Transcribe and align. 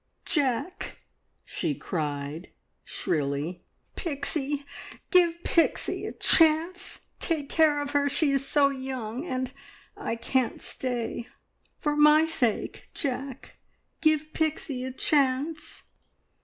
"Jack!" 0.25 0.97
she 1.45 1.75
cried 1.75 2.49
shrilly 2.83 3.61
"Pixie! 3.95 4.65
Give 5.11 5.35
Pixie 5.43 6.07
a 6.07 6.11
chance! 6.11 7.01
Take 7.19 7.49
care 7.49 7.79
of 7.79 7.91
her 7.91 8.09
she 8.09 8.31
is 8.31 8.43
so 8.43 8.69
young 8.69 9.23
and 9.27 9.51
I 9.95 10.15
can't 10.15 10.59
stay. 10.59 11.27
For 11.77 11.95
my 11.95 12.25
sake, 12.25 12.87
Jack, 12.95 13.57
give 14.01 14.33
Pixie 14.33 14.83
a 14.85 14.91
chance!" 14.91 15.83